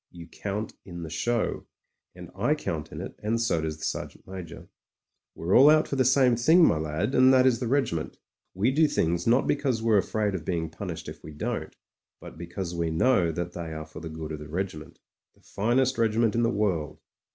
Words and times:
You 0.09 0.25
count 0.27 0.73
in 0.83 1.03
the 1.03 1.11
show, 1.11 1.67
and 2.15 2.31
I 2.35 2.55
count 2.55 2.91
in 2.91 3.01
it, 3.01 3.13
and 3.21 3.39
so 3.39 3.61
does 3.61 3.77
the 3.77 3.83
Sergeant 3.83 4.27
Major. 4.27 4.67
We're 5.35 5.55
all 5.55 5.69
out 5.69 5.87
for 5.87 5.95
the 5.95 6.03
same 6.03 6.35
thing, 6.35 6.65
my 6.65 6.79
lad, 6.79 7.13
and 7.13 7.31
that 7.31 7.45
is 7.45 7.59
the 7.59 7.67
regiment. 7.67 8.17
We 8.55 8.71
do 8.71 8.87
things 8.87 9.27
not 9.27 9.45
because 9.45 9.83
we're 9.83 9.99
afraid 9.99 10.33
of 10.33 10.43
being 10.43 10.71
pimished 10.71 11.07
if 11.07 11.23
we 11.23 11.33
don't, 11.33 11.75
but 12.19 12.35
because 12.35 12.73
we 12.73 12.89
know 12.89 13.31
that 13.31 13.51
they 13.53 13.73
are 13.73 13.85
for 13.85 13.99
the 13.99 14.09
good 14.09 14.31
of 14.31 14.39
the 14.39 14.49
regiment— 14.49 14.97
^the 15.37 15.45
finest 15.45 15.99
regiment 15.99 16.33
in 16.33 16.41
the 16.41 16.49
world. 16.49 16.99